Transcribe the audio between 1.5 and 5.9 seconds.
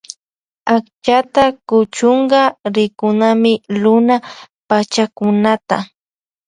kuchunka rikunami luna pachakunata.